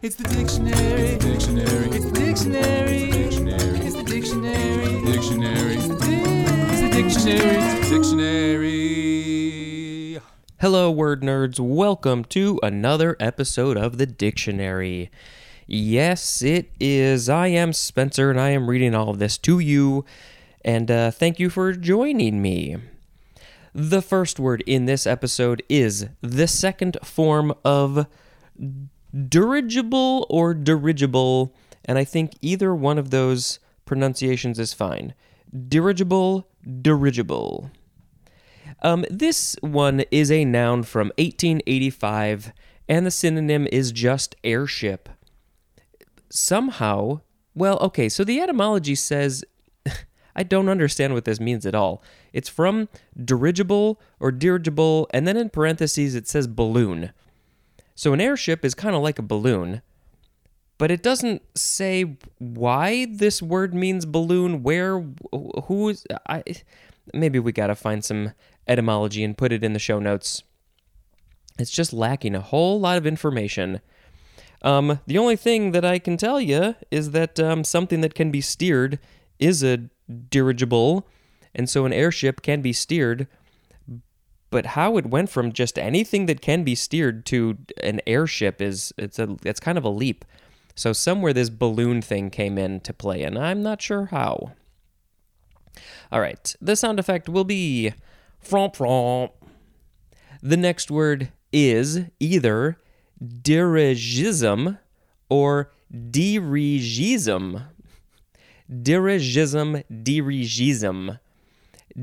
[0.00, 1.18] It's the dictionary.
[1.18, 1.88] Dictionary.
[1.90, 3.10] It's the dictionary.
[3.10, 3.80] Dictionary.
[3.80, 5.02] It's the dictionary.
[5.04, 5.74] Dictionary.
[5.74, 7.90] It's the dictionary.
[7.90, 8.60] Dictionary.
[10.60, 11.58] Hello, word nerds.
[11.58, 15.10] Welcome to another episode of the dictionary.
[15.66, 17.28] Yes, it is.
[17.28, 20.04] I am Spencer, and I am reading all of this to you.
[20.64, 22.76] And uh, thank you for joining me.
[23.74, 28.06] The first word in this episode is the second form of
[29.26, 35.14] dirigible or dirigible, and I think either one of those pronunciations is fine.
[35.68, 36.46] Dirigible,
[36.82, 37.70] dirigible.
[38.82, 42.52] Um, this one is a noun from 1885,
[42.88, 45.08] and the synonym is just airship.
[46.30, 47.20] Somehow,
[47.54, 49.44] well, okay, so the etymology says
[50.36, 52.02] I don't understand what this means at all.
[52.32, 52.88] It's from
[53.22, 57.12] dirigible or dirigible, and then in parentheses it says balloon.
[57.98, 59.82] So an airship is kind of like a balloon,
[60.78, 65.04] but it doesn't say why this word means balloon, where,
[65.64, 66.06] who is.
[66.28, 66.44] I,
[67.12, 68.34] maybe we gotta find some
[68.68, 70.44] etymology and put it in the show notes.
[71.58, 73.80] It's just lacking a whole lot of information.
[74.62, 78.30] Um, the only thing that I can tell you is that um, something that can
[78.30, 79.00] be steered
[79.40, 79.88] is a
[80.30, 81.08] dirigible,
[81.52, 83.26] and so an airship can be steered.
[84.50, 88.92] But how it went from just anything that can be steered to an airship is
[88.96, 90.24] it's a it's kind of a leap.
[90.74, 94.52] So somewhere this balloon thing came in to play, and I'm not sure how.
[96.10, 97.92] All right, the sound effect will be
[98.42, 99.32] fromp fromp.
[100.42, 102.78] The next word is either
[103.22, 104.78] dirigisme
[105.28, 107.64] or dirigisme.
[108.70, 111.18] Dirigisme, dirigisme.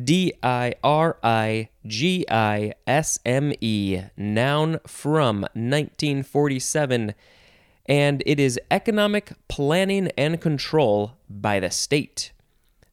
[0.03, 7.13] D I R I G I S M E, noun from 1947,
[7.85, 12.31] and it is economic planning and control by the state.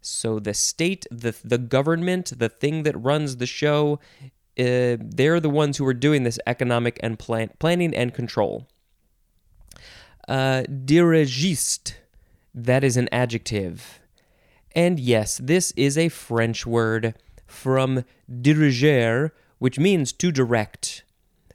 [0.00, 3.98] So the state, the the government, the thing that runs the show,
[4.58, 8.69] uh, they're the ones who are doing this economic and plan- planning and control.
[10.29, 11.95] Uh, dirigiste,
[12.55, 14.02] that is an adjective.
[14.74, 17.14] And yes, this is a French word
[17.46, 21.05] from diriger, which means to direct.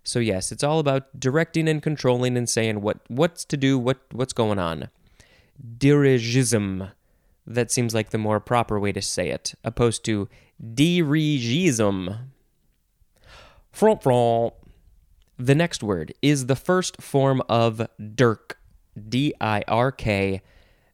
[0.03, 3.99] So yes, it's all about directing and controlling and saying what what's to do, what
[4.11, 4.89] what's going on.
[5.77, 6.91] Dirigisme.
[7.45, 10.29] That seems like the more proper way to say it, opposed to
[10.63, 12.19] dirigisme.
[13.71, 14.53] Front front.
[15.37, 18.59] The next word is the first form of dirk,
[19.09, 20.41] D I R K,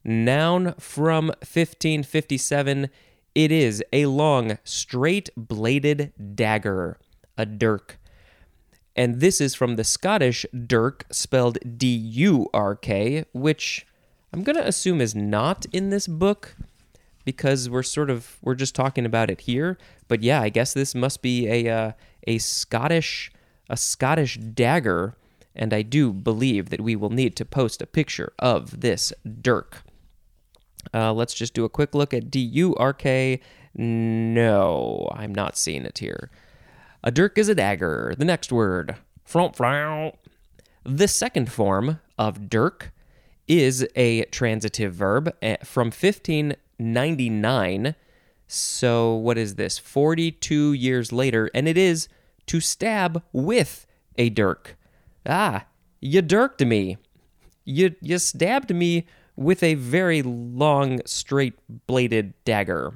[0.04, 2.90] noun from 1557.
[3.34, 6.98] It is a long, straight bladed dagger,
[7.36, 7.98] a dirk.
[8.96, 13.86] And this is from the Scottish dirk, spelled D U R K, which
[14.32, 16.56] I'm going to assume is not in this book
[17.24, 19.78] because we're sort of we're just talking about it here
[20.08, 21.92] but yeah i guess this must be a uh,
[22.26, 23.32] a scottish
[23.68, 25.16] a scottish dagger
[25.56, 29.83] and i do believe that we will need to post a picture of this dirk
[30.92, 33.40] uh, let's just do a quick look at d-u-r-k
[33.74, 36.30] no i'm not seeing it here
[37.02, 39.56] a dirk is a dagger the next word front
[40.84, 42.92] the second form of dirk
[43.46, 47.94] is a transitive verb eh, from 1599.
[48.46, 49.78] So, what is this?
[49.78, 52.08] 42 years later, and it is
[52.46, 54.76] to stab with a dirk.
[55.26, 55.66] Ah,
[56.00, 56.98] you dirked me.
[57.64, 59.06] You, you stabbed me
[59.36, 61.54] with a very long, straight
[61.86, 62.94] bladed dagger.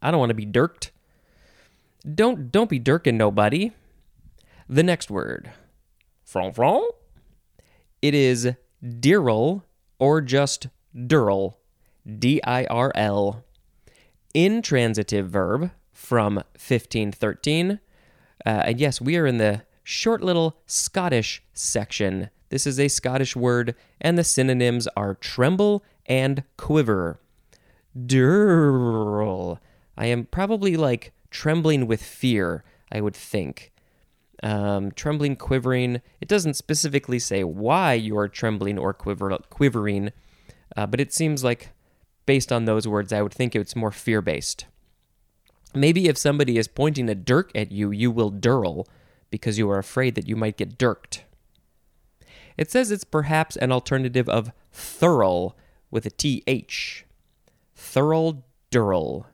[0.00, 0.90] I don't want to be dirked.
[2.14, 3.72] Don't don't be dirking nobody.
[4.68, 5.52] The next word.
[6.24, 6.84] Front front.
[8.00, 8.50] It is
[8.82, 9.64] dirl
[9.98, 11.58] or just dirl,
[12.18, 13.44] D I R L.
[14.34, 17.78] Intransitive verb from 1513.
[18.44, 22.30] Uh, and yes, we are in the short little Scottish section.
[22.52, 27.18] This is a Scottish word, and the synonyms are tremble and quiver.
[27.96, 29.58] Dirl.
[29.96, 32.62] I am probably like trembling with fear,
[32.92, 33.72] I would think
[34.42, 36.02] um, trembling, quivering.
[36.20, 40.12] It doesn't specifically say why you are trembling or quiver, quivering,
[40.76, 41.70] uh, but it seems like
[42.26, 44.66] based on those words, I would think it's more fear based.
[45.74, 48.86] Maybe if somebody is pointing a dirk at you, you will dirl
[49.30, 51.24] because you are afraid that you might get dirked.
[52.56, 55.56] It says it's perhaps an alternative of thirl
[55.90, 57.04] with a th.
[57.74, 59.26] Thirl, dirl.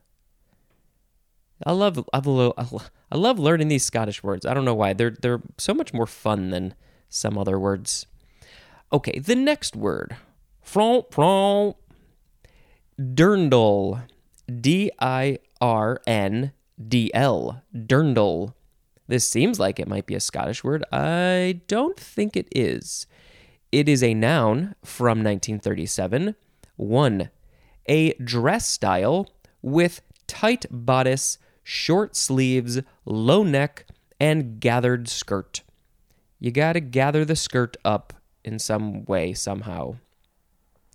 [1.65, 4.47] I love I love, I love learning these Scottish words.
[4.47, 4.93] I don't know why.
[4.93, 6.75] They're they're so much more fun than
[7.09, 8.07] some other words.
[8.93, 10.17] Okay, the next word.
[10.63, 11.77] Front, front.
[12.99, 14.03] Dirndl.
[14.61, 16.53] D I R N
[16.87, 17.63] D L.
[17.75, 18.55] Dirndl.
[19.09, 20.85] This seems like it might be a Scottish word.
[20.93, 23.07] I don't think it is.
[23.73, 26.35] It is a noun from 1937.
[26.77, 27.31] One,
[27.87, 29.31] a dress style
[29.63, 33.87] with tight bodice, short sleeves, low neck,
[34.21, 35.63] and gathered skirt.
[36.39, 38.13] You got to gather the skirt up
[38.45, 39.97] in some way, somehow.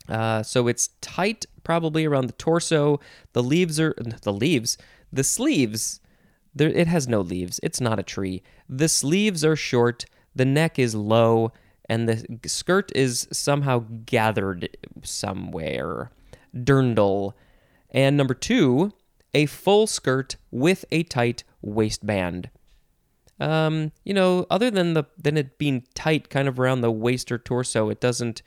[0.07, 2.99] Uh, so it's tight, probably around the torso.
[3.33, 4.77] The leaves are the leaves.
[5.11, 5.99] The sleeves.
[6.55, 7.59] There, it has no leaves.
[7.63, 8.43] It's not a tree.
[8.69, 10.05] The sleeves are short.
[10.35, 11.51] The neck is low,
[11.89, 16.11] and the skirt is somehow gathered somewhere.
[16.55, 17.33] Dirndl.
[17.91, 18.91] And number two,
[19.33, 22.49] a full skirt with a tight waistband.
[23.39, 27.31] Um, you know, other than the than it being tight, kind of around the waist
[27.31, 28.41] or torso, it doesn't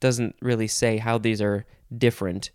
[0.00, 1.66] doesn't really say how these are
[1.96, 2.50] different.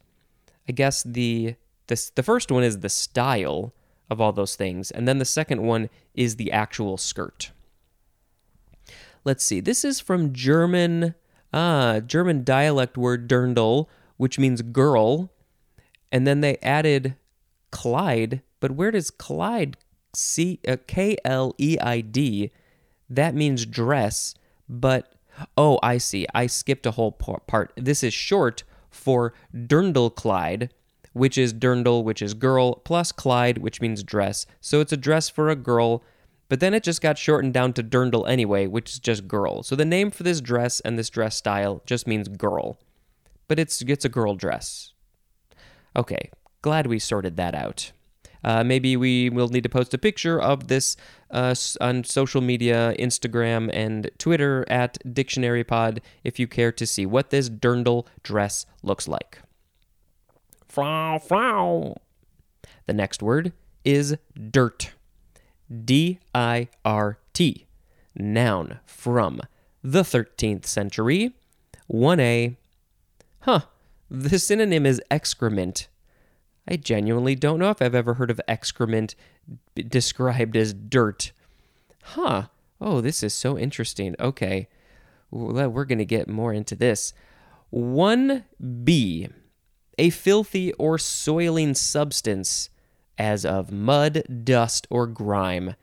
[0.67, 1.55] I guess the
[1.87, 3.73] this the first one is the style
[4.11, 7.51] of all those things, and then the second one is the actual skirt.
[9.23, 9.61] Let's see.
[9.61, 11.15] This is from German
[11.53, 13.87] ah German dialect word dirndl,
[14.17, 15.31] which means girl,
[16.11, 17.15] and then they added
[17.71, 18.41] Kleid.
[18.59, 19.77] But where does Kleid
[20.13, 22.51] C uh, K L E I D?
[23.09, 24.35] That means dress,
[24.67, 25.13] but
[25.57, 26.27] oh, I see.
[26.33, 27.71] I skipped a whole part.
[27.75, 30.73] This is short for Dirndl Kleid,
[31.13, 34.45] which is Dirndl, which is girl, plus Kleid, which means dress.
[34.59, 36.03] So it's a dress for a girl,
[36.49, 39.63] but then it just got shortened down to Dirndl anyway, which is just girl.
[39.63, 42.77] So the name for this dress and this dress style just means girl,
[43.47, 44.93] but it's it's a girl dress.
[45.95, 46.29] Okay,
[46.61, 47.91] glad we sorted that out.
[48.43, 50.97] Uh, maybe we will need to post a picture of this
[51.29, 57.29] uh, on social media, Instagram and Twitter at DictionaryPod if you care to see what
[57.29, 59.39] this dirndl dress looks like.
[62.85, 63.53] The next word
[63.83, 64.17] is
[64.49, 64.91] dirt.
[65.83, 67.65] D I R T.
[68.15, 69.41] Noun from
[69.83, 71.33] the 13th century.
[71.91, 72.57] 1A.
[73.41, 73.61] Huh.
[74.09, 75.87] The synonym is excrement.
[76.67, 79.15] I genuinely don't know if I've ever heard of excrement
[79.75, 81.31] described as dirt.
[82.03, 82.47] Huh.
[82.79, 84.15] Oh, this is so interesting.
[84.19, 84.67] Okay.
[85.31, 87.13] We're going to get more into this.
[87.73, 89.31] 1B.
[89.97, 92.69] A filthy or soiling substance,
[93.17, 95.75] as of mud, dust, or grime.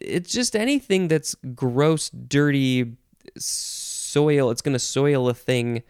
[0.00, 2.96] It's just anything that's gross, dirty,
[3.36, 4.50] soil.
[4.50, 5.82] It's going to soil a thing.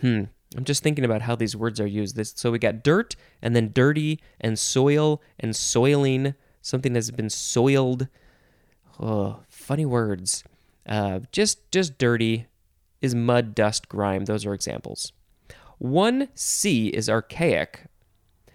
[0.00, 0.24] Hmm.
[0.56, 2.16] I'm just thinking about how these words are used.
[2.16, 6.34] This, so we got dirt and then dirty and soil and soiling.
[6.62, 8.08] Something that's been soiled.
[8.98, 10.44] Oh, funny words.
[10.86, 12.46] Uh, just just dirty
[13.00, 14.24] is mud, dust, grime.
[14.24, 15.12] Those are examples.
[15.78, 17.86] One C is archaic.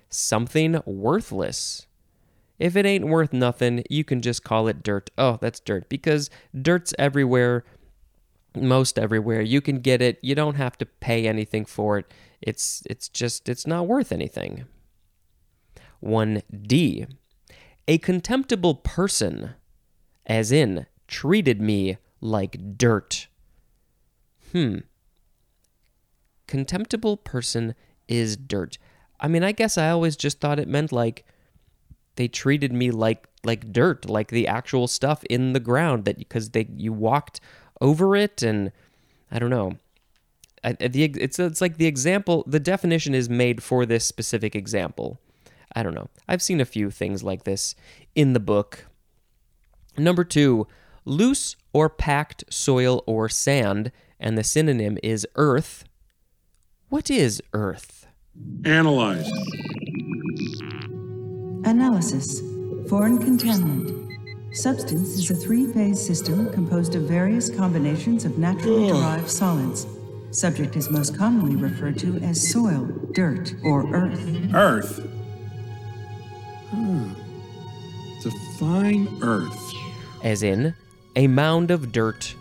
[0.09, 1.87] Something worthless.
[2.59, 5.09] If it ain't worth nothing, you can just call it dirt.
[5.17, 6.29] Oh, that's dirt because
[6.59, 7.63] dirt's everywhere
[8.55, 9.41] most everywhere.
[9.41, 10.19] You can get it.
[10.21, 12.11] You don't have to pay anything for it.
[12.41, 14.65] It's it's just it's not worth anything.
[16.03, 17.07] 1D.
[17.87, 19.51] A contemptible person,
[20.25, 23.27] as in treated me like dirt.
[24.51, 24.79] Hmm.
[26.51, 27.75] Contemptible person
[28.09, 28.77] is dirt.
[29.21, 31.23] I mean, I guess I always just thought it meant like
[32.17, 36.49] they treated me like like dirt, like the actual stuff in the ground that because
[36.49, 37.39] they you walked
[37.79, 38.73] over it and
[39.31, 39.77] I don't know.
[40.61, 45.21] I, the, it's it's like the example the definition is made for this specific example.
[45.73, 46.09] I don't know.
[46.27, 47.75] I've seen a few things like this
[48.13, 48.87] in the book.
[49.97, 50.67] Number 2,
[51.05, 55.85] loose or packed soil or sand and the synonym is earth.
[56.91, 58.05] What is earth?
[58.65, 59.25] Analyze.
[61.63, 62.41] Analysis.
[62.89, 64.09] Foreign contaminant.
[64.53, 69.87] Substance is a three-phase system composed of various combinations of naturally derived solids.
[70.31, 72.83] Subject is most commonly referred to as soil,
[73.13, 74.53] dirt, or earth.
[74.53, 75.09] Earth.
[76.71, 77.05] Huh.
[78.21, 79.73] Define earth.
[80.25, 80.75] As in
[81.15, 82.35] a mound of dirt.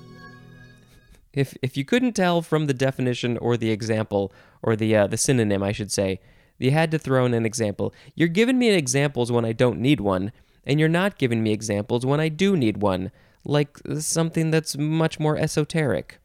[1.33, 4.33] If if you couldn't tell from the definition or the example
[4.63, 6.21] or the uh, the synonym, I should say,
[6.59, 7.95] you had to throw in an example.
[8.15, 10.33] You're giving me examples when I don't need one
[10.65, 13.11] and you're not giving me examples when I do need one,
[13.45, 16.19] like something that's much more esoteric.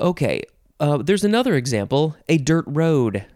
[0.00, 0.42] Okay,
[0.80, 3.26] uh, there's another example a dirt road.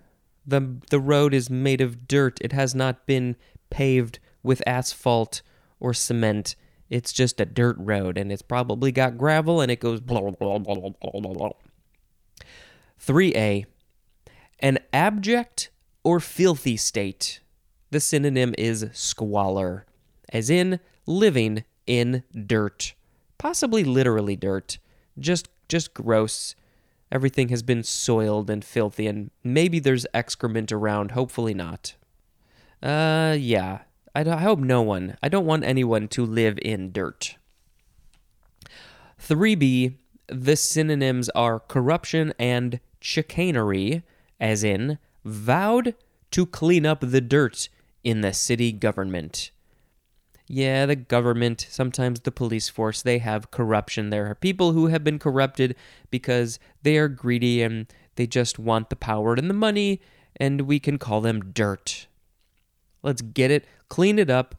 [0.46, 3.36] The, the road is made of dirt, it has not been
[3.68, 5.42] paved with asphalt
[5.80, 6.54] or cement.
[6.88, 10.30] It's just a dirt road, and it's probably got gravel, and it goes blah, blah,
[10.30, 11.50] blah, blah, blah, blah, blah.
[13.00, 13.66] 3a.
[14.60, 15.70] An abject
[16.04, 17.40] or filthy state.
[17.90, 19.86] The synonym is squalor,
[20.32, 22.94] as in living in dirt.
[23.38, 24.78] Possibly literally dirt.
[25.18, 26.54] Just just gross.
[27.10, 31.12] Everything has been soiled and filthy, and maybe there's excrement around.
[31.12, 31.94] Hopefully not.
[32.82, 33.80] Uh, yeah.
[34.16, 35.18] I, I hope no one.
[35.22, 37.36] I don't want anyone to live in dirt.
[39.22, 39.94] 3b.
[40.28, 44.02] The synonyms are corruption and chicanery,
[44.40, 45.94] as in vowed
[46.30, 47.68] to clean up the dirt
[48.02, 49.50] in the city government.
[50.48, 54.10] Yeah, the government, sometimes the police force, they have corruption.
[54.10, 55.76] There are people who have been corrupted
[56.10, 60.00] because they are greedy and they just want the power and the money,
[60.36, 62.06] and we can call them dirt.
[63.06, 64.56] Let's get it, clean it up,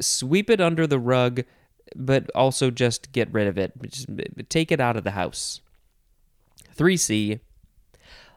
[0.00, 1.44] sweep it under the rug,
[1.94, 3.72] but also just get rid of it.
[3.80, 4.08] Just
[4.48, 5.60] take it out of the house.
[6.76, 7.38] 3C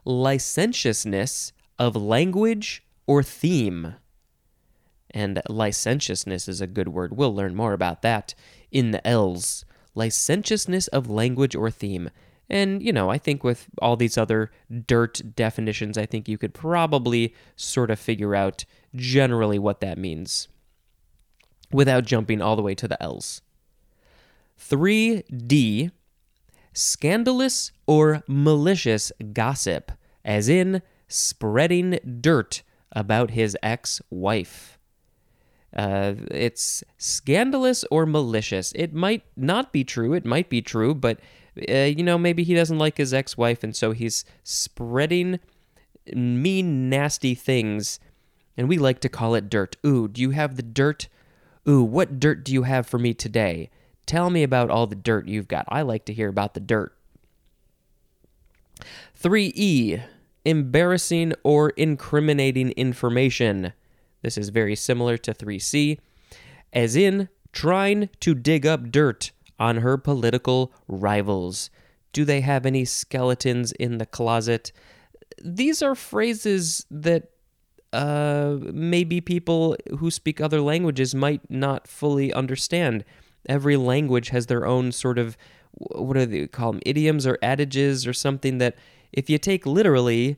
[0.06, 3.96] licentiousness of language or theme.
[5.10, 7.18] And licentiousness is a good word.
[7.18, 8.36] We'll learn more about that
[8.72, 9.65] in the L's.
[9.96, 12.12] Licentiousness of language or theme.
[12.50, 14.51] And, you know, I think with all these other
[14.86, 18.65] dirt definitions, I think you could probably sort of figure out
[18.96, 20.48] generally what that means
[21.72, 23.41] without jumping all the way to the L's.
[24.60, 25.91] 3D,
[26.74, 29.91] scandalous or malicious gossip,
[30.25, 34.77] as in spreading dirt about his ex wife.
[35.75, 38.74] Uh, it's scandalous or malicious.
[38.75, 40.13] It might not be true.
[40.13, 41.19] It might be true, but
[41.69, 45.39] uh, you know, maybe he doesn't like his ex wife, and so he's spreading
[46.15, 48.00] mean, nasty things,
[48.60, 49.78] and we like to call it dirt.
[49.88, 51.08] Ooh, do you have the dirt?
[51.66, 53.70] Ooh, what dirt do you have for me today?
[54.06, 55.63] Tell me about all the dirt you've got.
[55.70, 56.94] I like to hear about the dirt.
[59.18, 60.04] 3E,
[60.44, 63.72] embarrassing or incriminating information.
[64.24, 65.98] This is very similar to 3C,
[66.74, 71.70] as in trying to dig up dirt on her political rivals.
[72.12, 74.74] Do they have any skeletons in the closet?
[75.42, 77.30] These are phrases that
[77.91, 83.03] uh, maybe people who speak other languages might not fully understand.
[83.48, 85.38] Every language has their own sort of,
[85.74, 88.75] what do they call them, idioms or adages or something that
[89.12, 90.38] if you take literally,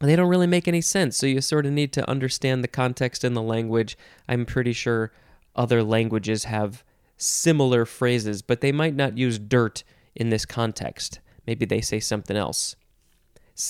[0.00, 1.16] they don't really make any sense.
[1.16, 3.96] So you sort of need to understand the context and the language.
[4.28, 5.12] I'm pretty sure
[5.54, 6.84] other languages have
[7.16, 11.20] similar phrases, but they might not use dirt in this context.
[11.46, 12.76] Maybe they say something else.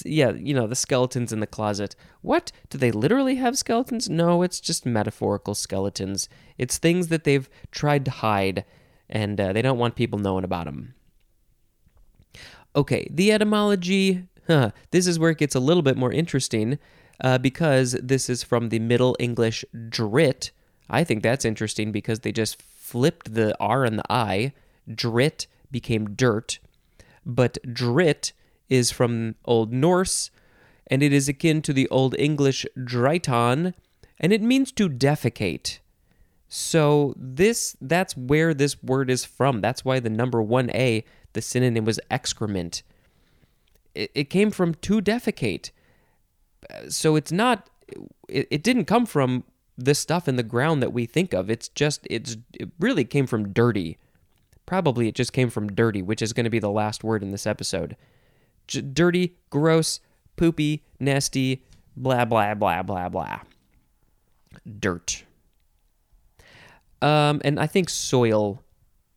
[0.04, 1.96] Yeah, you know, the skeletons in the closet.
[2.20, 2.52] What?
[2.70, 4.08] Do they literally have skeletons?
[4.08, 6.28] No, it's just metaphorical skeletons.
[6.56, 8.64] It's things that they've tried to hide,
[9.08, 10.94] and uh, they don't want people knowing about them.
[12.76, 14.28] Okay, the etymology.
[14.46, 16.78] Huh, this is where it gets a little bit more interesting
[17.20, 20.50] uh, because this is from the Middle English drit.
[20.88, 24.52] I think that's interesting because they just flipped the R and the I.
[24.88, 26.58] Drit became dirt.
[27.24, 28.32] But drit
[28.73, 30.31] is from Old Norse
[30.87, 33.75] and it is akin to the Old English driton
[34.19, 35.79] and it means to defecate.
[36.49, 39.61] So this that's where this word is from.
[39.61, 42.83] That's why the number 1A, the synonym was excrement.
[43.95, 45.71] It, it came from to defecate.
[46.88, 47.69] So it's not
[48.29, 49.45] it, it didn't come from
[49.76, 51.50] the stuff in the ground that we think of.
[51.50, 53.99] It's just it's it really came from dirty.
[54.64, 57.33] Probably it just came from dirty, which is going to be the last word in
[57.33, 57.97] this episode.
[58.66, 60.00] J- dirty, gross,
[60.37, 61.64] poopy, nasty,
[61.97, 63.40] blah blah blah blah blah.
[64.78, 65.25] Dirt.
[67.00, 68.62] Um, and I think soil.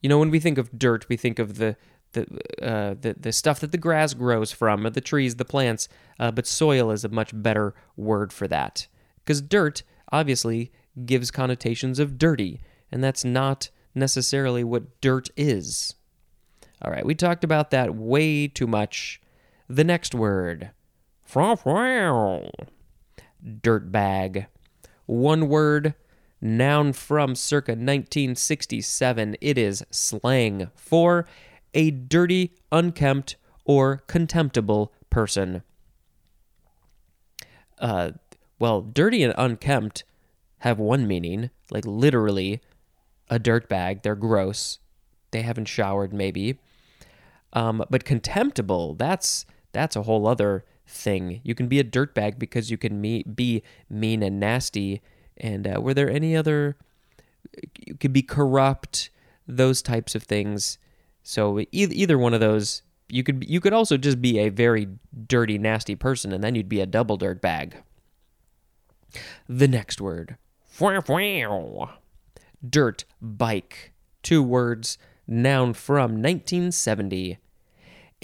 [0.02, 1.75] You know, when we think of dirt, we think of the
[2.14, 2.24] the
[2.62, 5.88] uh, the the stuff that the grass grows from, the trees, the plants.
[6.20, 8.88] Uh, but soil is a much better word for that,
[9.18, 10.72] because dirt obviously
[11.06, 12.62] gives connotations of dirty,
[12.92, 15.96] and that's not necessarily what dirt is.
[16.82, 19.22] All right, we talked about that way too much.
[19.67, 20.69] The next word,
[23.43, 24.45] dirtbag.
[25.07, 25.95] One word,
[26.39, 29.38] noun from circa 1967.
[29.41, 31.25] It is slang for
[31.74, 35.63] a dirty, unkempt, or contemptible person.
[37.79, 38.12] Uh,
[38.60, 40.03] well, dirty and unkempt
[40.60, 42.62] have one meaning, like literally
[43.29, 44.03] a dirtbag.
[44.03, 44.77] They're gross.
[45.31, 46.60] They haven't showered, maybe.
[47.51, 49.45] Um, but contemptible, that's
[49.75, 51.41] that's a whole other thing.
[51.44, 55.01] You can be a dirtbag because you can me- be mean and nasty.
[55.38, 56.77] And uh, were there any other
[57.53, 59.10] it could be corrupt,
[59.48, 60.77] those types of things.
[61.24, 64.88] So e- either one of those, you could you could also just be a very
[65.27, 67.77] dirty, nasty person, and then you'd be a double dirt bag.
[69.48, 70.38] The next word,
[72.67, 77.38] dirt bike, two words, noun from 1970.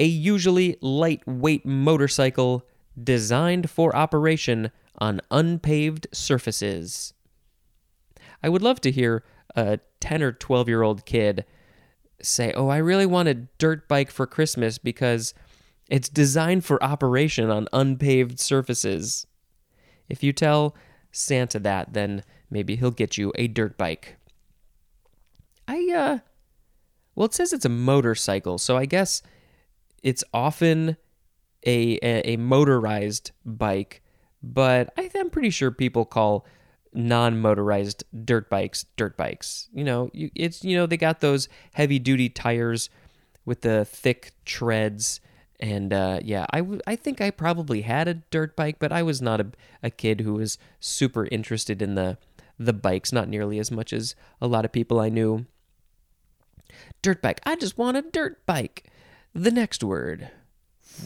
[0.02, 2.66] A usually lightweight motorcycle
[3.02, 7.14] designed for operation on unpaved surfaces.
[8.42, 9.24] I would love to hear
[9.56, 11.46] a 10 or 12 year old kid
[12.20, 15.36] say, Oh, I really want a dirt bike for Christmas because
[15.88, 19.28] it's designed for operation on unpaved surfaces.
[20.10, 20.76] If you tell
[21.12, 24.16] Santa that, then maybe he'll get you a dirt bike.
[25.68, 26.20] I, uh,
[27.14, 29.22] well, it says it's a motorcycle, so I guess
[30.04, 30.98] it's often
[31.66, 34.02] a, a, a motorized bike,
[34.42, 36.46] but I, I'm pretty sure people call
[36.94, 39.70] non-motorized dirt bikes dirt bikes.
[39.74, 42.90] You know you, it's you know they got those heavy duty tires
[43.46, 45.22] with the thick treads
[45.60, 49.40] and uh, yeah I think i probably had a dirt bike but i was not
[49.40, 49.48] a,
[49.84, 52.18] a kid who was super interested in the
[52.60, 55.46] the bikes not nearly as much as a lot of people i knew.
[57.02, 57.42] Dirt bike.
[57.46, 58.86] I just want a dirt bike
[59.34, 60.30] the next word.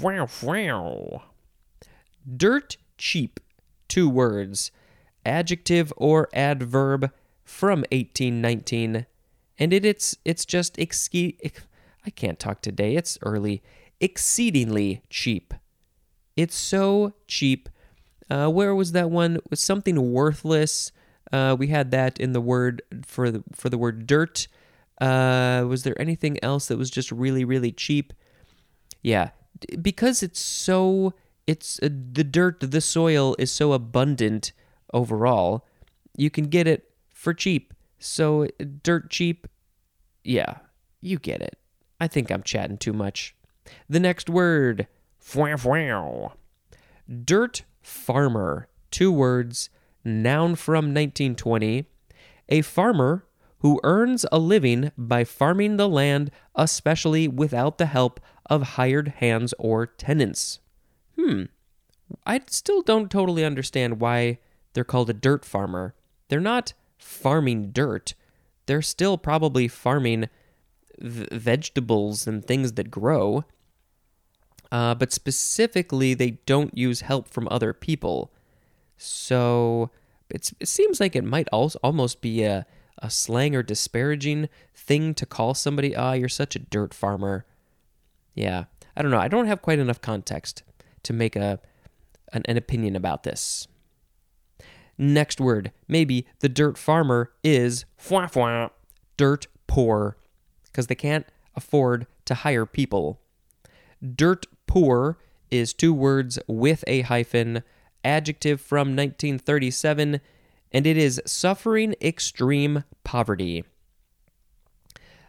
[0.01, 1.23] Wow wow.
[2.35, 3.39] Dirt cheap.
[3.87, 4.71] Two words.
[5.25, 7.11] Adjective or adverb
[7.43, 9.05] from 1819
[9.57, 11.37] and it, it's it's just exce-
[12.05, 12.95] I can't talk today.
[12.95, 13.63] It's early.
[13.99, 15.53] Exceedingly cheap.
[16.35, 17.69] It's so cheap.
[18.29, 19.39] Uh, where was that one?
[19.49, 20.91] Was something worthless.
[21.31, 24.47] Uh, we had that in the word for the for the word dirt
[25.01, 28.13] uh, was there anything else that was just really really cheap?
[29.01, 29.31] Yeah.
[29.81, 31.13] Because it's so
[31.47, 34.51] it's uh, the dirt the soil is so abundant
[34.93, 35.65] overall
[36.17, 37.73] you can get it for cheap.
[37.99, 38.47] So
[38.83, 39.47] dirt cheap
[40.23, 40.57] yeah
[41.01, 41.57] you get it.
[41.99, 43.35] I think i'm chatting too much.
[43.89, 44.87] The next word
[45.21, 46.31] fwah, fwah.
[47.23, 48.67] dirt farmer.
[48.91, 49.69] Two words
[50.05, 51.85] noun from 1920
[52.47, 53.25] a farmer
[53.65, 59.53] who earns a living by farming the land especially without the help of hired hands
[59.57, 60.59] or tenants
[61.17, 61.45] hmm
[62.25, 64.37] I still don't totally understand why
[64.73, 65.95] they're called a dirt farmer.
[66.27, 68.13] They're not farming dirt.
[68.65, 70.29] They're still probably farming
[70.99, 73.45] v- vegetables and things that grow.
[74.71, 78.31] Uh, but specifically, they don't use help from other people.
[78.97, 79.91] So
[80.29, 82.65] it seems like it might also almost be a,
[82.99, 87.45] a slang or disparaging thing to call somebody, ah, you're such a dirt farmer.
[88.33, 89.19] Yeah, I don't know.
[89.19, 90.63] I don't have quite enough context
[91.03, 91.59] to make a
[92.33, 93.67] an, an opinion about this.
[94.97, 98.71] Next word, maybe the dirt farmer is fwah, fwah,
[99.17, 100.17] dirt poor
[100.65, 103.19] because they can't afford to hire people.
[104.15, 105.17] Dirt poor
[105.51, 107.63] is two words with a hyphen,
[108.03, 110.21] adjective from 1937,
[110.75, 113.63] and it is suffering extreme poverty.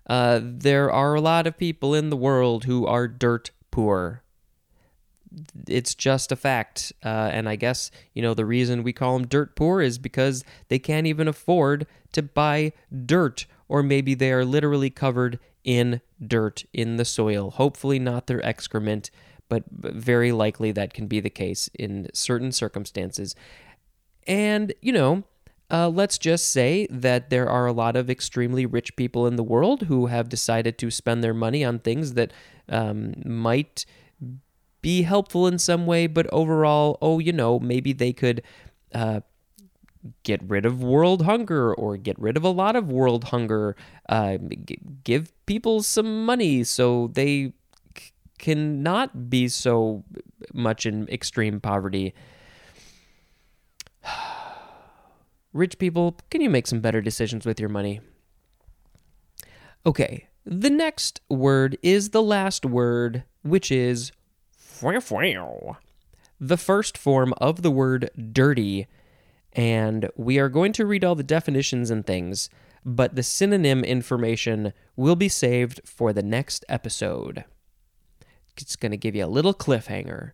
[0.06, 4.22] Uh, there are a lot of people in the world who are dirt poor
[5.66, 6.92] it's just a fact.
[7.04, 10.44] Uh, and I guess, you know, the reason we call them dirt poor is because
[10.68, 12.72] they can't even afford to buy
[13.04, 17.50] dirt, or maybe they are literally covered in dirt in the soil.
[17.50, 19.10] Hopefully, not their excrement,
[19.48, 23.34] but very likely that can be the case in certain circumstances.
[24.26, 25.24] And, you know,
[25.70, 29.42] uh, let's just say that there are a lot of extremely rich people in the
[29.42, 32.32] world who have decided to spend their money on things that
[32.68, 33.84] um, might
[34.80, 38.42] be helpful in some way, but overall, oh, you know, maybe they could
[38.94, 39.20] uh,
[40.22, 43.74] get rid of world hunger or get rid of a lot of world hunger,
[44.08, 47.52] uh, g- give people some money so they
[47.96, 50.04] c- can not be so
[50.54, 52.14] much in extreme poverty.
[55.56, 58.00] Rich people, can you make some better decisions with your money?
[59.86, 64.12] Okay, the next word is the last word, which is
[66.38, 68.86] the first form of the word dirty,
[69.54, 72.50] and we are going to read all the definitions and things,
[72.84, 77.44] but the synonym information will be saved for the next episode.
[78.58, 80.32] It's going to give you a little cliffhanger.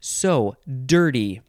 [0.00, 1.42] So, dirty,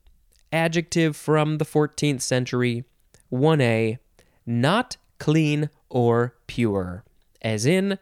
[0.51, 2.83] adjective from the 14th century,
[3.31, 3.97] 1a,
[4.45, 7.03] not clean or pure,
[7.41, 7.99] as in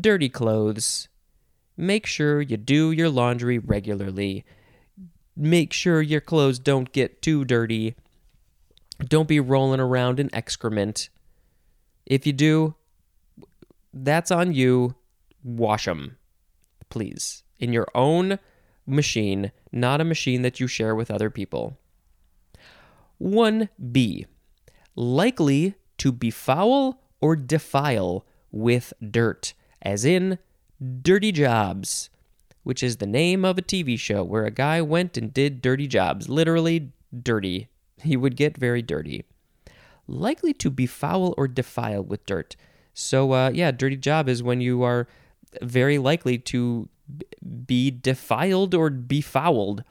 [0.00, 1.08] dirty clothes.
[1.76, 4.44] Make sure you do your laundry regularly.
[5.36, 7.94] Make sure your clothes don't get too dirty.
[8.98, 11.08] Don't be rolling around in excrement.
[12.04, 12.74] If you do,
[13.94, 14.96] that's on you.
[15.44, 16.16] Wash them,
[16.90, 18.40] please, in your own
[18.86, 21.76] machine, not a machine that you share with other people.
[23.20, 24.26] 1b.
[24.94, 30.38] Likely to befoul or defile with dirt, as in
[31.02, 32.10] Dirty Jobs,
[32.62, 35.86] which is the name of a TV show where a guy went and did dirty
[35.86, 37.68] jobs, literally dirty.
[38.02, 39.24] He would get very dirty.
[40.06, 42.56] Likely to befoul or defile with dirt.
[42.94, 45.08] So, uh, yeah, dirty job is when you are
[45.62, 46.88] very likely to
[47.66, 49.84] be defiled or befouled.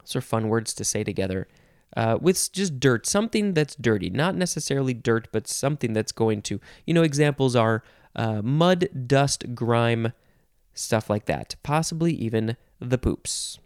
[0.00, 1.48] Those are fun words to say together.
[1.96, 6.60] Uh, with just dirt, something that's dirty, not necessarily dirt, but something that's going to,
[6.86, 7.82] you know, examples are
[8.14, 10.12] uh, mud, dust, grime,
[10.72, 11.56] stuff like that.
[11.62, 13.58] Possibly even the poops.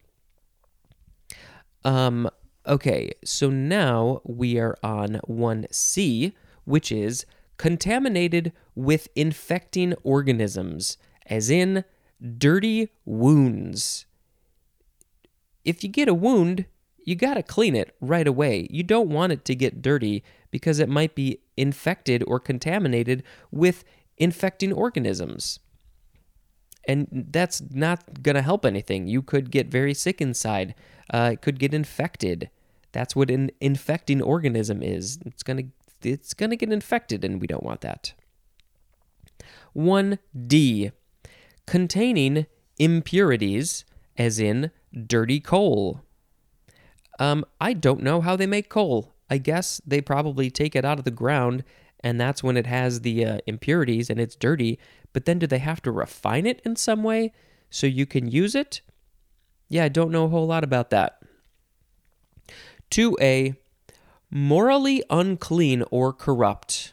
[1.85, 2.31] Um,
[2.66, 6.33] okay, so now we are on 1C,
[6.64, 7.27] which is
[7.59, 11.85] contaminated with infecting organisms, as in
[12.38, 14.07] dirty wounds.
[15.64, 16.66] If you get a wound,
[17.05, 18.66] you got to clean it right away.
[18.70, 23.85] You don't want it to get dirty because it might be infected or contaminated with
[24.16, 25.61] infecting organisms.
[26.87, 29.07] And that's not going to help anything.
[29.07, 30.74] You could get very sick inside.
[31.12, 32.50] Uh, it could get infected.
[32.92, 35.18] That's what an infecting organism is.
[35.24, 35.64] It's going to
[36.09, 38.12] it's going to get infected and we don't want that.
[39.74, 40.92] 1D
[41.66, 42.46] containing
[42.79, 43.85] impurities
[44.16, 44.70] as in
[45.07, 46.00] dirty coal.
[47.18, 49.12] Um, I don't know how they make coal.
[49.31, 51.64] I guess they probably take it out of the ground,
[52.00, 54.79] and that's when it has the uh, impurities and it's dirty.
[55.12, 57.33] But then do they have to refine it in some way
[57.70, 58.81] so you can use it?
[59.68, 61.18] Yeah, I don't know a whole lot about that.
[62.90, 63.57] 2a,
[64.31, 66.92] morally unclean or corrupt.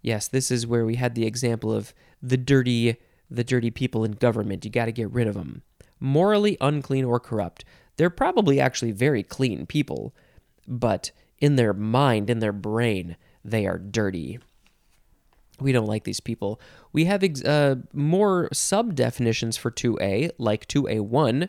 [0.00, 2.96] Yes, this is where we had the example of the dirty
[3.30, 4.64] the dirty people in government.
[4.64, 5.62] You got to get rid of them.
[6.00, 7.64] Morally unclean or corrupt.
[7.96, 10.14] They're probably actually very clean people,
[10.68, 14.38] but in their mind, in their brain, they are dirty.
[15.60, 16.60] We don't like these people.
[16.92, 21.48] We have ex- uh, more sub definitions for 2A, like 2A1.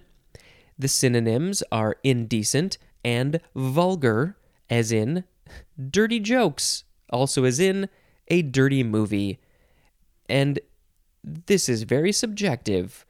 [0.80, 4.38] The synonyms are indecent and vulgar,
[4.70, 5.24] as in
[5.90, 7.90] dirty jokes, also as in
[8.30, 9.40] a dirty movie.
[10.30, 10.60] And
[11.28, 13.06] this is very subjective.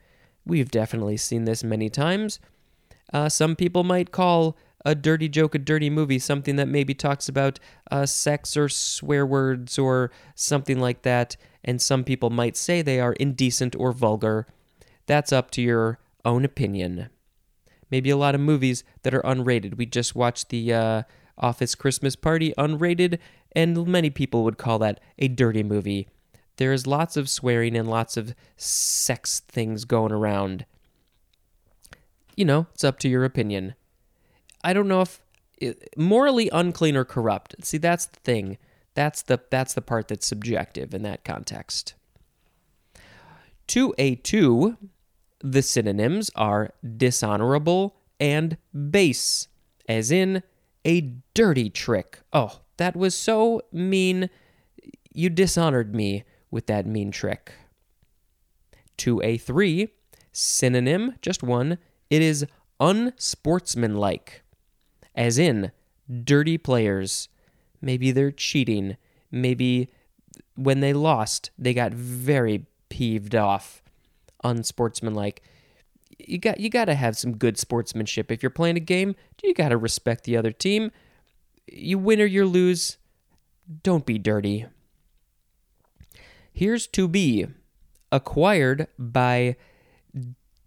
[0.45, 2.39] We've definitely seen this many times.
[3.13, 7.27] Uh, some people might call a dirty joke a dirty movie, something that maybe talks
[7.27, 7.59] about
[7.91, 12.99] uh, sex or swear words or something like that, and some people might say they
[12.99, 14.47] are indecent or vulgar.
[15.05, 17.09] That's up to your own opinion.
[17.91, 19.77] Maybe a lot of movies that are unrated.
[19.77, 21.03] We just watched the uh,
[21.37, 23.19] Office Christmas Party unrated,
[23.53, 26.07] and many people would call that a dirty movie.
[26.57, 30.65] There is lots of swearing and lots of sex things going around.
[32.35, 33.75] You know, it's up to your opinion.
[34.63, 35.21] I don't know if
[35.95, 37.55] morally unclean or corrupt.
[37.63, 38.57] See, that's the thing.
[38.95, 41.93] That's the that's the part that's subjective in that context.
[43.67, 44.77] 2A2,
[45.41, 48.57] the synonyms are dishonorable and
[48.89, 49.47] base,
[49.87, 50.41] as in
[50.85, 52.19] a dirty trick.
[52.33, 54.29] Oh, that was so mean.
[55.13, 57.53] You dishonored me with that mean trick.
[58.97, 59.89] 2A3,
[60.31, 61.77] synonym, just one,
[62.09, 62.45] it is
[62.79, 64.43] unsportsmanlike,
[65.15, 65.71] as in
[66.23, 67.29] dirty players.
[67.81, 68.97] Maybe they're cheating.
[69.31, 69.89] Maybe
[70.55, 73.81] when they lost, they got very peeved off.
[74.43, 75.41] Unsportsmanlike.
[76.19, 78.31] You got you got to have some good sportsmanship.
[78.31, 80.91] If you're playing a game, you got to respect the other team.
[81.67, 82.97] You win or you lose,
[83.83, 84.65] don't be dirty.
[86.57, 87.45] Here's to be
[88.11, 89.57] acquired by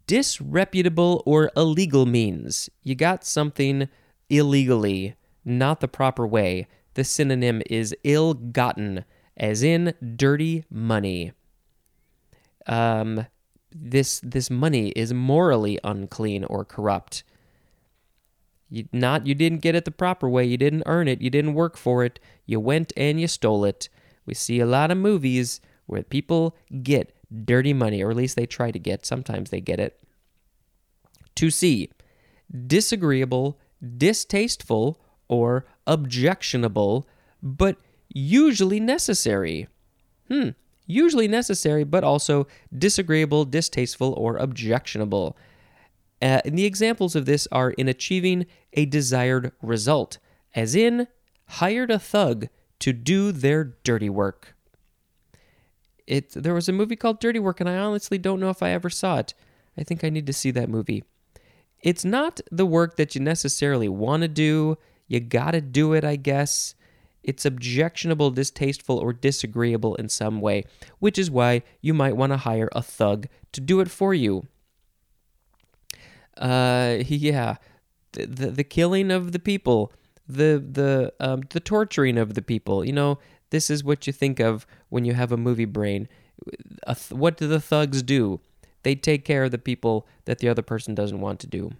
[0.07, 2.71] disreputable or illegal means.
[2.85, 3.89] You got something
[4.29, 6.69] illegally, not the proper way.
[6.95, 9.05] The synonym is ill gotten,
[9.37, 11.33] as in dirty money.
[12.69, 13.27] Um,
[13.73, 17.25] this this money is morally unclean or corrupt.
[18.69, 20.45] You not you didn't get it the proper way.
[20.45, 21.21] You didn't earn it.
[21.21, 22.21] You didn't work for it.
[22.47, 23.89] You went and you stole it.
[24.25, 28.47] We see a lot of movies where people get dirty money, or at least they
[28.47, 29.05] try to get.
[29.05, 30.03] Sometimes they get it.
[31.37, 31.91] 2C,
[32.67, 33.59] disagreeable,
[33.97, 37.09] distasteful, or objectionable,
[37.43, 37.77] but
[38.09, 39.69] usually necessary.
[40.29, 40.51] Hmm,
[40.87, 45.37] usually necessary, but also disagreeable, distasteful, or objectionable.
[46.21, 50.19] Uh, and the examples of this are in achieving a desired result,
[50.55, 51.09] as in,
[51.47, 52.49] hired a thug
[52.81, 54.55] to do their dirty work.
[56.11, 58.71] It there was a movie called Dirty Work, and I honestly don't know if I
[58.71, 59.33] ever saw it.
[59.79, 61.05] I think I need to see that movie.
[61.83, 64.77] It's not the work that you necessarily want to do.
[65.07, 66.75] You gotta do it, I guess.
[67.23, 70.65] It's objectionable, distasteful, or disagreeable in some way,
[70.99, 74.49] which is why you might want to hire a thug to do it for you.
[76.37, 77.57] Uh, yeah,
[78.13, 79.93] the the, the killing of the people,
[80.27, 82.85] the the um, the torturing of the people.
[82.85, 83.19] You know,
[83.51, 86.09] this is what you think of when you have a movie brain.
[86.87, 88.41] Th- what do the thugs do?
[88.83, 91.73] They take care of the people that the other person doesn't want to do.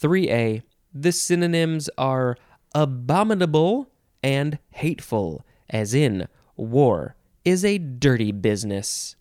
[0.00, 0.62] 3a.
[0.92, 2.36] The synonyms are
[2.74, 3.88] abominable
[4.22, 9.16] and hateful, as in, war is a dirty business.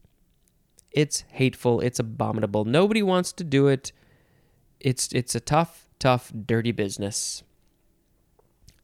[0.91, 2.65] It's hateful, it's abominable.
[2.65, 3.91] Nobody wants to do it.
[4.79, 7.43] It's it's a tough, tough, dirty business.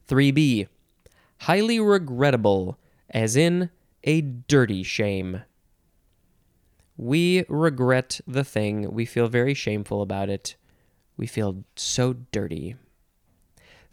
[0.08, 0.68] 3b.
[1.42, 2.78] Highly regrettable,
[3.10, 3.70] as in
[4.04, 5.42] a dirty shame.
[6.96, 8.92] We regret the thing.
[8.92, 10.54] We feel very shameful about it.
[11.16, 12.76] We feel so dirty.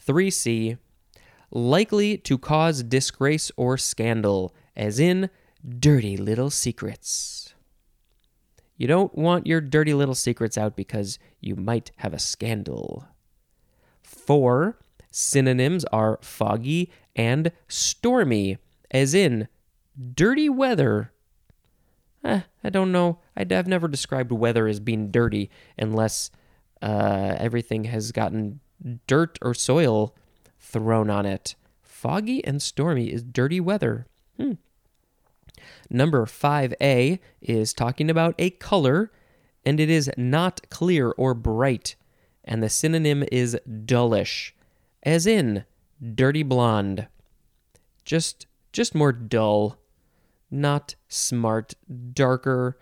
[0.05, 0.77] 3C.
[1.49, 5.31] Likely to cause disgrace or scandal, as in
[5.67, 7.55] dirty little secrets.
[8.77, 13.07] You don't want your dirty little secrets out because you might have a scandal.
[14.03, 14.77] 4.
[15.09, 18.57] Synonyms are foggy and stormy,
[18.91, 19.49] as in
[20.13, 21.11] dirty weather.
[22.23, 23.19] Eh, I don't know.
[23.35, 26.31] I'd, I've never described weather as being dirty unless
[26.81, 28.61] uh, everything has gotten
[29.05, 30.15] dirt or soil
[30.59, 31.55] thrown on it.
[31.81, 34.07] Foggy and stormy is dirty weather.
[34.37, 34.53] Hmm.
[35.89, 39.11] Number 5a is talking about a color,
[39.65, 41.97] and it is not clear or bright,
[42.45, 44.55] and the synonym is dullish,
[45.03, 45.65] as in
[46.15, 47.07] dirty blonde.
[48.05, 49.77] Just just more dull,
[50.51, 51.73] not smart,
[52.13, 52.77] darker,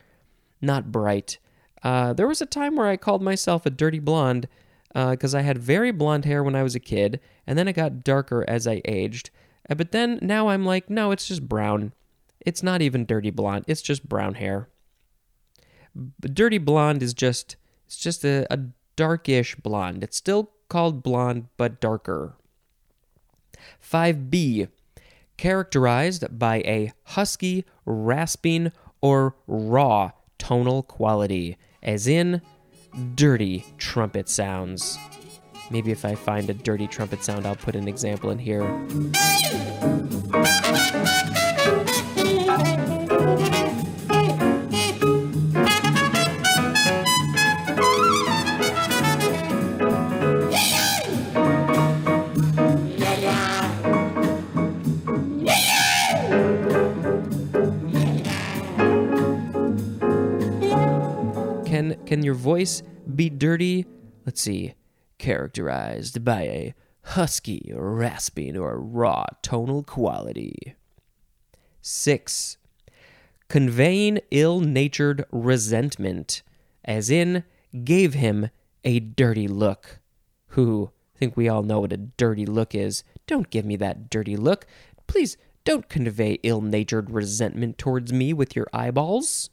[0.62, 1.38] not bright.
[1.84, 4.47] Uh, there was a time where I called myself a dirty blonde
[4.93, 8.03] because I had very blonde hair when I was a kid, and then it got
[8.03, 9.30] darker as I aged.
[9.69, 11.93] Uh, but then now I'm like, no, it's just brown.
[12.45, 13.65] It's not even dirty blonde.
[13.67, 14.69] It's just brown hair.
[15.95, 18.60] B- dirty blonde is just it's just a, a
[18.95, 20.03] darkish blonde.
[20.03, 22.36] It's still called blonde, but darker.
[23.84, 24.69] 5B,
[25.38, 32.41] characterized by a husky, rasping, or raw tonal quality, as in
[33.15, 34.97] dirty trumpet sounds.
[35.69, 38.63] Maybe if I find a dirty trumpet sound, I'll put an example in here.
[61.78, 62.82] Can can your voice
[63.16, 63.86] be dirty?
[64.26, 64.74] Let's see.
[65.20, 70.74] Characterized by a husky, rasping, or raw tonal quality.
[71.84, 72.58] 6.
[73.48, 76.42] Conveying ill natured resentment,
[76.84, 77.44] as in,
[77.84, 78.50] gave him
[78.84, 80.00] a dirty look.
[80.48, 83.04] Who, I think we all know what a dirty look is.
[83.28, 84.66] Don't give me that dirty look.
[85.06, 89.52] Please don't convey ill natured resentment towards me with your eyeballs.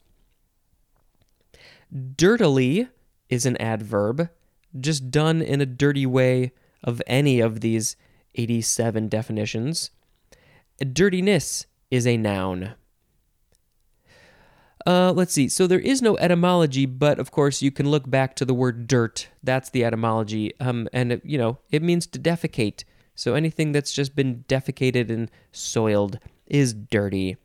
[1.94, 2.88] Dirtily
[3.28, 4.28] is an adverb,
[4.78, 6.52] just done in a dirty way
[6.82, 7.96] of any of these
[8.34, 9.90] 87 definitions.
[10.78, 12.74] Dirtiness is a noun.
[14.86, 15.48] Uh, let's see.
[15.48, 18.86] So there is no etymology, but of course you can look back to the word
[18.86, 19.28] dirt.
[19.42, 20.52] That's the etymology.
[20.60, 22.84] Um, and it, you know it means to defecate.
[23.14, 27.36] So anything that's just been defecated and soiled is dirty.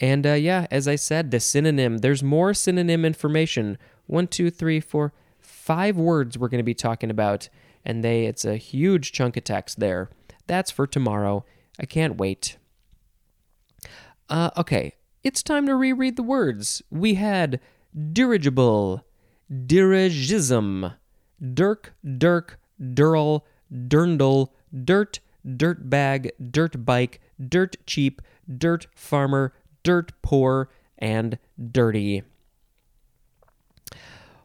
[0.00, 1.98] And uh, yeah, as I said, the synonym.
[1.98, 3.78] There's more synonym information.
[4.06, 7.48] One, two, three, four, five words we're going to be talking about,
[7.84, 10.10] and they it's a huge chunk of text there.
[10.46, 11.44] That's for tomorrow.
[11.78, 12.56] I can't wait.
[14.28, 16.82] Uh, okay, it's time to reread the words.
[16.90, 17.60] We had
[18.12, 19.04] dirigible,
[19.50, 20.94] dirigisme,
[21.54, 24.48] dirk, dirk, dirl, dirndl,
[24.84, 25.20] dirt,
[25.56, 28.20] dirt bag, dirt bike, dirt cheap,
[28.56, 29.52] dirt farmer,
[29.88, 31.38] dirt poor, and
[31.72, 32.22] dirty.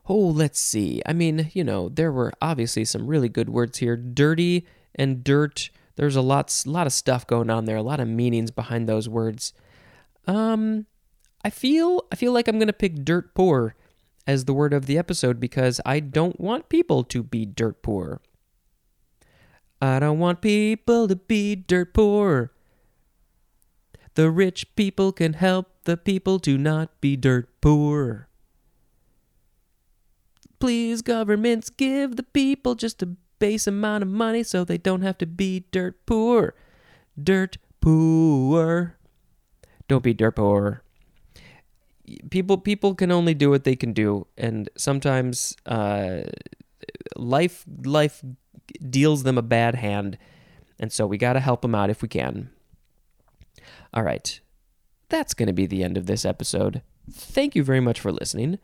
[0.08, 1.02] Oh, let's see.
[1.06, 3.98] I mean, you know, there were obviously some really good words here.
[3.98, 5.70] Dirty and dirt.
[5.98, 7.76] There's a lot, lot of stuff going on there.
[7.76, 9.52] A lot of meanings behind those words.
[10.26, 10.86] Um,
[11.44, 13.76] I feel, I feel like I'm gonna pick dirt poor
[14.26, 18.22] as the word of the episode because I don't want people to be dirt poor.
[19.82, 22.53] I don't want people to be dirt poor.
[24.16, 28.28] The rich people can help the people to not be dirt poor.
[30.60, 35.18] Please, governments, give the people just a base amount of money so they don't have
[35.18, 36.56] to be dirt poor.
[37.22, 38.98] Dirt poor.
[39.90, 40.84] Don't be dirt poor.
[42.30, 46.22] People people can only do what they can do, and sometimes uh,
[47.16, 48.24] life life
[48.90, 50.18] deals them a bad hand,
[50.80, 52.50] and so we got to help them out if we can.
[53.94, 54.40] All right,
[55.10, 56.82] that's going to be the end of this episode.
[57.12, 58.60] Thank you very much for listening.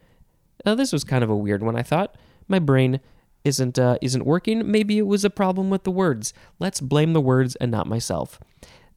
[0.65, 1.75] Uh, this was kind of a weird one.
[1.75, 2.15] I thought
[2.47, 2.99] my brain
[3.45, 4.69] isn't uh, isn't working.
[4.69, 6.33] Maybe it was a problem with the words.
[6.59, 8.39] Let's blame the words and not myself.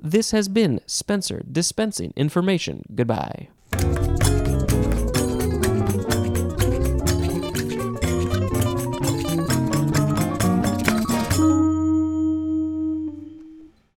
[0.01, 2.85] This has been Spencer dispensing information.
[2.95, 3.49] Goodbye.